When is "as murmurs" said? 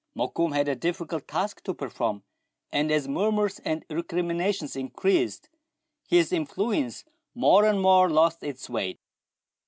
2.91-3.59